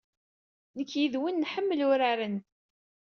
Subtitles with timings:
[0.77, 2.37] Nekk yid-wen nḥemmel uraren.